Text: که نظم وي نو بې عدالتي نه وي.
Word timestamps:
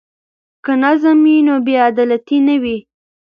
که 0.63 0.73
نظم 0.83 1.17
وي 1.25 1.37
نو 1.47 1.55
بې 1.65 1.75
عدالتي 1.89 2.37
نه 2.47 2.55
وي. 2.61 2.77